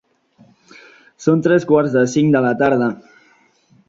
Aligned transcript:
Són 1.25 1.43
tres 1.47 1.67
quarts 1.71 1.93
de 1.97 2.03
cinc 2.13 2.31
de 2.37 2.41
la 2.47 2.55
tarda. 2.63 2.89